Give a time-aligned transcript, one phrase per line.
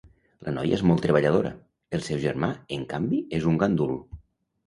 [0.45, 1.51] La noia és molt treballadora;
[1.97, 3.93] el seu germà, en canvi, és un gandul.